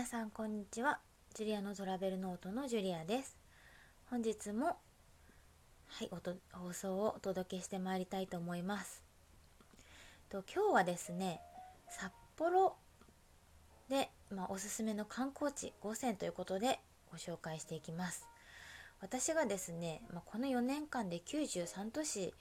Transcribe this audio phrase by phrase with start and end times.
[0.00, 0.98] 皆さんこんにちは。
[1.34, 3.36] ジュリアのトラベルノートのジュリアです。
[4.08, 4.78] 本日も
[5.88, 9.02] はいおと放送をお届けしてまいりたいと思います。
[10.30, 11.42] と今日はですね
[11.90, 12.76] 札幌
[13.90, 16.80] で、まあ、おすすめの観光地5選ということで
[17.12, 18.26] ご紹介していきます。
[19.02, 22.32] 私がですね、まあ、この4年間で93都市、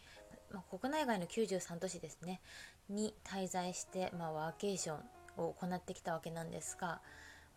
[0.54, 2.40] まあ、国内外の93都市ですね
[2.88, 5.00] に滞在して、まあ、ワーケーション
[5.44, 7.02] を行ってきたわけなんですが、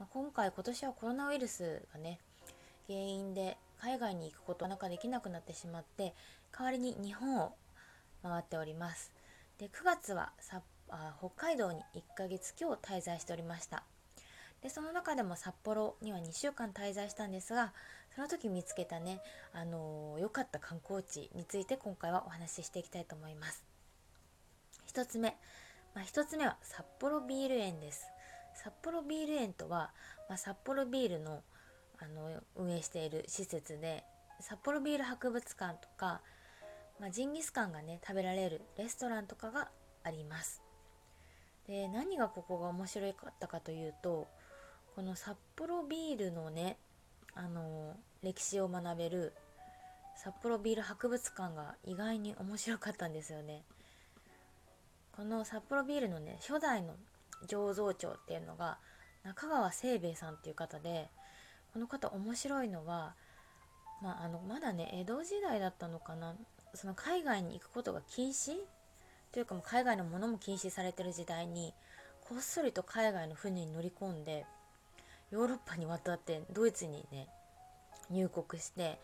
[0.02, 2.18] まあ、今回今年はコロナウイルスがね
[2.88, 6.12] 原因で海外に行くことなかできなくなってしまって
[6.50, 7.52] 代わりに日本を
[8.24, 9.12] 回っております。
[9.60, 13.84] で9月はさあ北海道に1ヶ月今日滞在しておりました。
[14.60, 17.72] でその中でも札幌には2週間滞在したんですが
[18.16, 19.20] その時見つけたね
[19.52, 23.62] あの良、かった観光地について今回はお話ししていきたいと思います。
[24.92, 25.36] 1つ目。
[25.94, 28.11] まあ、1つ目は札幌ビール園です。
[28.54, 29.90] 札幌ビール園とは、
[30.28, 31.42] まあ、札幌ビールの
[31.98, 34.02] あの運営している施設で
[34.40, 36.20] 札幌ビール博物館とか、
[36.98, 39.68] まあ、ジンギスカンがね食べられるレストランとかが
[40.02, 40.62] あります
[41.68, 44.26] で何がここが面白かったかというと
[44.96, 46.76] この札幌ビールのね
[47.34, 49.32] あの歴史を学べる
[50.16, 53.64] 札幌ビール博物館が意外に面白かったんですよね。
[55.16, 56.94] この札幌ビールのね初代の
[57.48, 58.78] 醸造長っていうのが
[59.24, 61.08] 中川清兵衛さんっていう方で
[61.72, 63.14] この方面白いのは、
[64.02, 66.34] まあ、あのまだね江戸時代だったのかな
[66.74, 68.56] その海外に行くことが禁止？
[69.32, 71.72] というかもう海外のものも禁止されてる時代に
[72.28, 74.44] こっそりと海外の船に乗り込んで
[75.30, 77.28] ヨーロッパに渡ってドイツにね
[78.10, 78.98] 入国して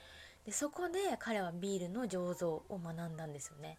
[0.45, 3.79] でそこで彼はビールの醸造を学んだんですよね。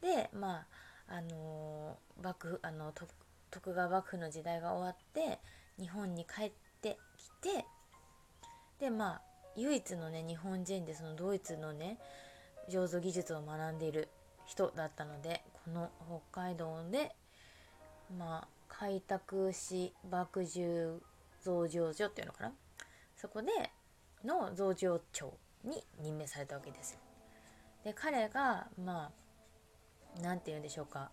[0.00, 0.64] でま
[1.08, 2.92] ああの幕府あの
[3.50, 5.38] 徳川幕府の時代が終わって
[5.78, 7.64] 日本に帰ってきて
[8.78, 9.22] でまあ
[9.56, 11.98] 唯一のね日本人でそのドイツのね
[12.68, 14.08] 醸造技術を学んでいる
[14.46, 15.90] 人だったのでこの
[16.32, 17.14] 北海道で
[18.18, 21.02] まあ開拓し麦汁
[21.42, 22.52] 増上所っていうのかな？
[23.16, 23.48] そこで
[24.24, 25.34] の増上長
[25.64, 26.98] に任命されたわけですよ。
[27.84, 29.10] で彼がま
[30.16, 31.10] あ何て言うんでしょうか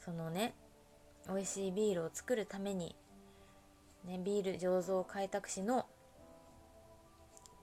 [0.00, 0.54] そのね
[1.28, 2.94] 美味しいビールを作るために、
[4.04, 5.86] ね、ビール醸造開拓士の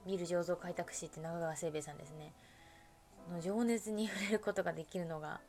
[0.06, 2.34] ビール醸造開拓士って中川清兵衛さんですね。
[3.32, 5.40] の情熱に触れることができるのが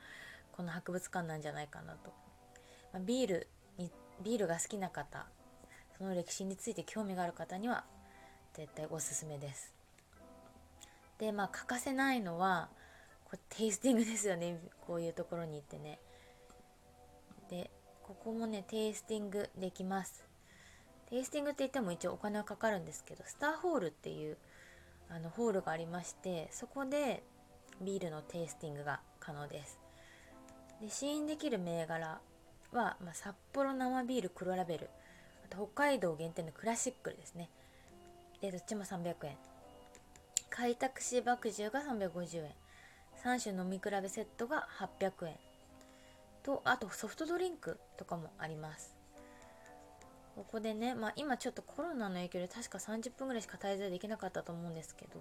[0.52, 2.12] この博物館なんじゃないかなと、
[2.92, 3.48] まあ、ビール
[3.78, 3.90] に
[4.22, 5.26] ビールが好きな方
[5.98, 7.84] その歴史について興味がある方には
[8.52, 9.74] 絶対おすすめです。
[11.18, 12.68] でまあ欠かせないのは
[13.24, 14.60] こテイスティングですよね。
[14.86, 15.98] こういうところに行ってね。
[17.50, 17.70] で
[18.06, 20.26] ここもねテイスティングできます。
[21.08, 24.36] テイスティングって言っても一応お金はかかるんですけどスターホールっていう
[25.08, 27.22] あのホールがありましてそこで
[27.80, 29.78] ビールのテイスティングが可能です。
[30.82, 32.20] で試飲できる銘柄
[32.72, 34.90] は、まあ、札幌生ビール黒ラベル
[35.44, 37.48] あと北海道限定のクラシックルですね。
[38.42, 39.36] でどっちも300円。
[40.50, 42.52] 開拓し麦汁が350円。
[43.24, 44.68] 3種飲み比べセットが
[45.00, 45.36] 800円。
[46.44, 48.94] とあとソフトドリンクとかもあります。
[50.36, 55.20] ここでね、まあ、今ちょっとコロナの影響で確か30分ぐらいしか滞在できなかったと思うんですけど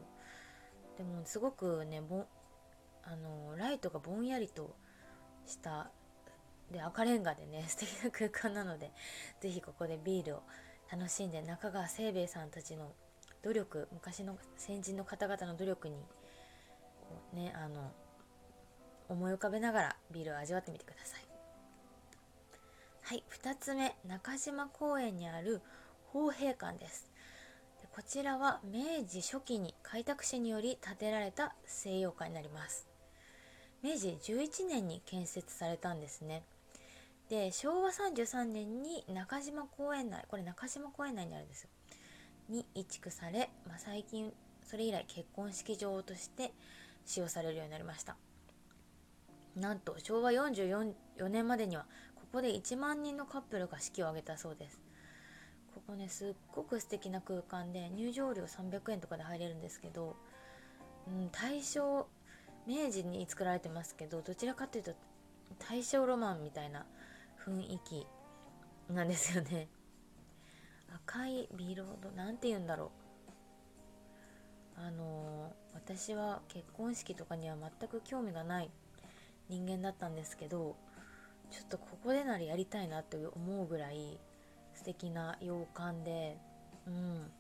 [0.98, 2.26] でもすごくねぼ
[3.04, 4.76] あのライトがぼんやりと
[5.46, 5.92] した
[6.72, 8.92] で赤レンガでね 素敵な空間なので
[9.40, 10.44] 是非ここでビールを
[10.92, 12.92] 楽しんで中川清兵衛さんたちの
[13.44, 15.98] 努力昔の先人の方々の努力に
[17.34, 17.92] ねあの
[19.10, 21.26] 思い浮かべながらビールを味わってみてください。
[23.02, 25.62] はい2つ目中島公園にある
[26.14, 27.12] 宝平館です。
[27.82, 32.88] でこちらは明治初期に開拓士により建てられた西洋館になります。
[33.84, 36.44] 明治11年に建設されたんですね。
[37.30, 41.70] で昭和33年に中島公園内これ中島公園内にあるんですよ。
[42.50, 44.34] に移築され、まあ、最近
[44.66, 46.54] それ以来結婚式場として
[47.06, 48.16] 使用されるようになりました。
[49.56, 50.94] なんと昭和44
[51.30, 51.86] 年までには
[52.16, 54.80] ここで1万人のカップルが式を挙げたそうです。
[55.76, 60.16] ここねすっごく素敵な空間で入場料300円とかで入れるんですけど、
[61.08, 62.08] うん、大正
[62.68, 64.94] 明治に作られてますけどどちらかというと
[65.68, 66.86] 大正ロマンみたいな
[67.46, 68.08] 雰囲気
[68.92, 69.68] なんですよね。
[70.94, 72.90] 赤いビロードなんて言うんだろう。
[74.76, 78.72] あの私は結婚式とかには全く興味がない
[79.54, 80.76] 人間だったんですけど
[81.52, 84.18] ちょっとここでならやりたいなって思うぐらい
[84.74, 86.38] 素敵な洋館で
[86.88, 87.32] うん。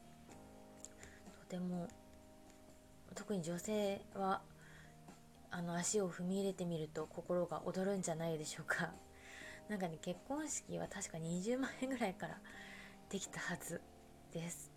[1.39, 1.88] とても
[3.15, 4.42] 特に女性は
[5.51, 8.92] あの足を踏み入れてみると心が躍るんじゃないでしょうか。
[9.69, 12.39] なんかね結婚式は確か20万円ぐらいから
[13.10, 13.81] できたはず
[14.31, 14.71] です。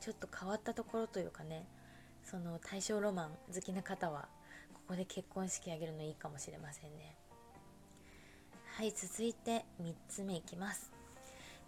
[0.00, 1.66] ちょっと変わったところというかね
[2.24, 4.28] その大正ロマン好きな方は
[4.90, 7.14] ここで結婚式あげるのいいかもしれませんね。
[8.76, 10.90] はい続いて3つ目いきます。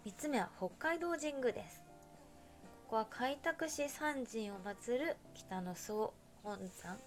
[0.05, 1.81] 3つ目は北海道神宮です。
[2.83, 6.95] ここは開拓市三神を祀る北の総本山。
[6.95, 6.99] ん？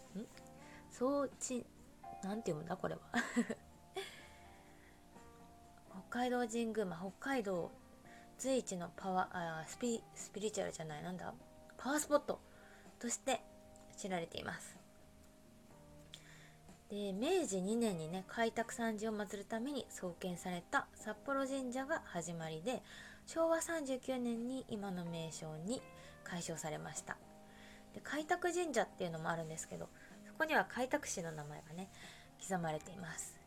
[0.90, 1.66] 総鎮。
[2.24, 3.00] なんて読むんだこれは？
[6.08, 7.70] 北海道神宮、まあ、北海道
[8.38, 11.02] 随一のパワーあスピスピリチュアルじゃない。
[11.02, 11.34] なんだ？
[11.76, 12.40] パワースポット
[12.98, 13.42] として
[13.98, 14.85] 知られています。
[16.90, 22.82] で明治2年にね開拓三寺を祀るために創建された札幌神社が始まりで
[23.26, 25.82] 昭和39年に今の名称に
[26.22, 27.16] 改称されました。
[27.94, 29.88] で開拓神社っていうのもあるんですけど
[30.28, 31.88] そこには開拓市の名前がね
[32.40, 33.40] 刻まれています。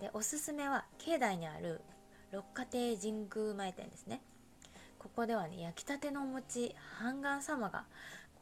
[0.00, 1.80] でおすすめは境内にある
[2.30, 4.22] 六花亭神宮前店ですね。
[4.98, 7.84] ここではね焼きたてのお餅半眼様が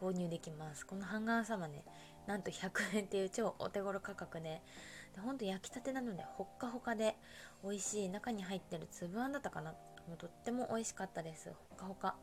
[0.01, 0.87] 購入できます。
[0.87, 1.83] この半眼様ね
[2.27, 4.63] なんと100円っていう超お手頃価格で。
[5.15, 7.17] でほんと焼きたてなのでほっかほかで
[7.65, 9.73] 美味しい中に入ってる粒あんだったかな。
[10.07, 11.51] もうとっても美味しかったです。
[11.71, 12.17] ほっかほか。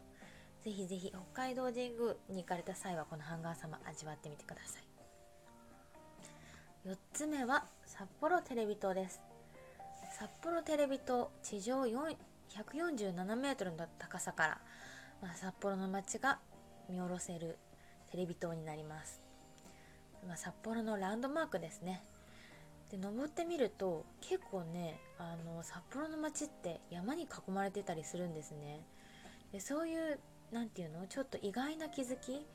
[0.62, 4.80] ぜひぜひ北海道神宮に行かれた際はこのハンガー様味わってみてくださ
[6.86, 6.90] い。
[6.90, 9.22] 4つ目は札幌テレビ塔です。
[10.20, 14.62] 札幌テレビ塔地上147メートルの高さから、
[15.22, 16.40] まあ、札幌の街が
[16.88, 17.58] 見下ろせる
[18.12, 19.23] テレビ塔になります、
[20.28, 22.04] ま、札幌のランドマークですね。
[22.92, 28.82] で登ってみると結構ねあの札幌の街って山に囲まれてたりするんですね。
[29.52, 30.20] でそういう
[30.52, 32.46] 何て言うのちょっと意外な気づき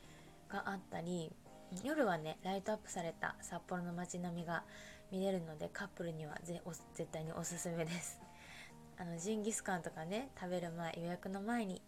[0.47, 1.31] があったり
[1.83, 4.63] 夜はねライトアップされた札幌の街並みが
[5.11, 8.21] 見れるのでカップルには絶対におすすめです。
[8.97, 11.81] あのジンギスカンとかね食べる前予約の前に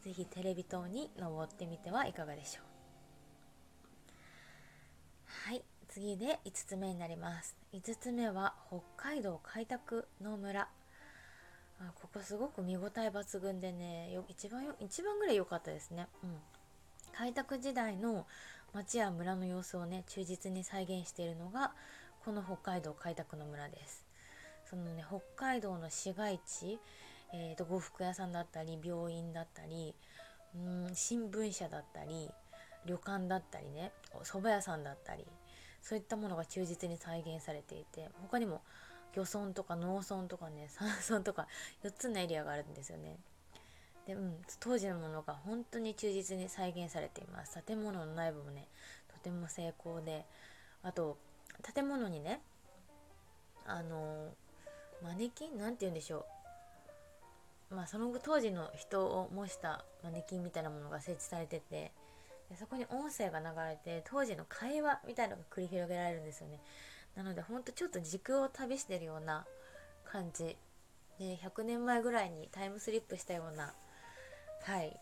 [0.00, 2.67] 是非テレビ塔に登ってみてはいかがでしょう。
[5.48, 7.56] はい次で5つ目になります。
[7.72, 10.68] 5つ目は北海道開拓の村。
[11.80, 16.06] あここすごく見応え抜群でねよ一番よ一番ぐらい良かったですね。
[16.22, 16.34] うん。
[17.16, 18.26] 開拓時代の
[18.74, 21.72] 町や村の様子をね忠実に再現しているのが
[22.26, 24.04] この北海道開拓の村です。
[24.68, 26.78] そのね北海道の市街地、
[27.32, 29.94] えーと、呉服屋さんだったり病院だったり
[30.54, 32.28] うん新聞社だったり
[32.86, 33.92] 旅館だったりね
[34.22, 35.24] 蕎麦屋さんだったり
[35.82, 38.62] そういったものが忠実に再現されていて他にも
[39.14, 41.48] 漁村とか農村とかね 山村とか
[41.82, 43.18] 4つのエリアがあるんですよね。
[44.06, 48.66] で、うん、当時のものが本当に忠実に再現されています建物の内部もね
[49.12, 50.24] とても成功で
[50.82, 51.18] あと
[51.74, 52.40] 建物にね
[53.66, 54.32] あの
[55.02, 56.24] マネキンなんて言うんでしょ
[57.70, 61.92] うまあその当時の人を模したマネキンみたいなものが設置されてて
[62.50, 66.60] でそこに音声が流れて当時の会話みたいなのが繰り広げられるんですよね。
[67.14, 69.46] なのでほんとちょっと時空を旅してるような
[70.04, 70.56] 感じ。
[71.18, 73.74] で100年前ぐらいにタイムスリップしたような
[74.62, 74.96] はい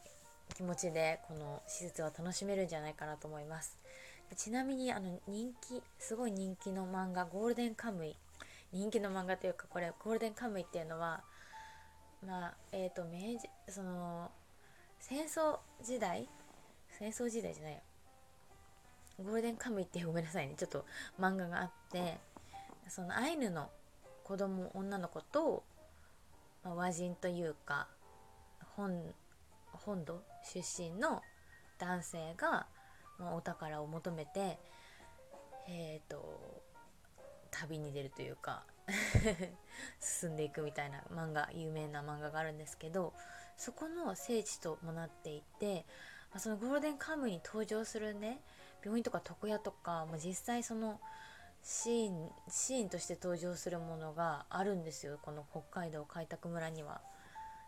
[0.54, 3.78] 気持ちでこの施設は楽しめるんじゃないかなと思います。
[4.34, 8.16] ちなみにあの人気すごい人気の漫画「ゴールデンカムイ」
[8.72, 11.22] 人気の漫画というかこれゴールデンカムイっていうのは
[12.26, 14.32] まあえっ、ー、と明治その
[14.98, 16.28] 戦争時代
[16.98, 17.80] 戦争時代じゃないよ。
[19.24, 20.54] ゴールデンカムイってごめんなさいね。
[20.56, 20.84] ちょっと
[21.20, 22.18] 漫画があって
[22.88, 23.70] そのアイヌの
[24.24, 25.62] 子供女の子と、
[26.64, 27.88] まあ、和人というか
[28.76, 29.14] 本
[29.72, 31.22] 本土出身の
[31.78, 32.66] 男性が、
[33.18, 34.58] まあ、お宝を求めて
[35.68, 36.62] えっ、ー、と
[37.50, 38.64] 旅に出るというか
[40.00, 43.12] 進んでいくみたいな漫画有名な漫画があるんですけど
[43.56, 45.86] そこの聖地ともなっていて
[46.32, 48.40] まそのゴールデンカムイに登場するね
[48.84, 51.00] 病院とか床屋とか、まあ、実際その
[51.62, 57.00] シーンシーンとして登場するものがあるんですよこの北海道開拓村には。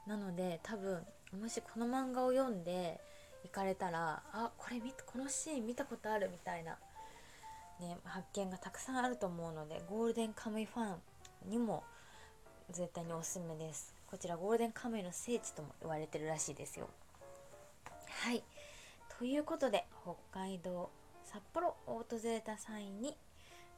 [0.07, 1.03] なので多分
[1.39, 2.99] もしこの漫画を読んで
[3.45, 6.79] 行かれたらあこれ見このシーン見たことあるみたいな、
[7.81, 10.95] ね、発見がたくさんあると思うのでゴールデンカムイファ
[11.47, 11.85] ンにも
[12.71, 16.89] 絶対におすすめですこちらゴールデンカムイの聖地とも言われてるらしいですよ
[18.25, 18.43] はい。
[19.19, 20.91] ということで北海道
[21.25, 23.17] 札幌を訪れた際に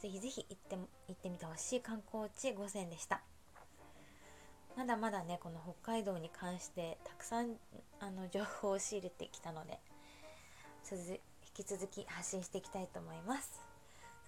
[0.01, 3.21] ぜひぜひ行って行ってみてほしい観光地5選でした。
[4.77, 7.57] まだまだねこの北海道に関してたくさん
[8.01, 9.79] あの情報を仕入れてきたので
[10.91, 11.19] 引
[11.53, 13.61] き続き発信していきたいと思います。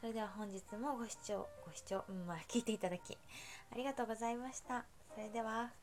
[0.01, 3.17] それでは本日もご視聴ご視聴うんまあ聞いていただき
[3.73, 4.85] ありがとうございました。
[5.15, 5.82] それでは。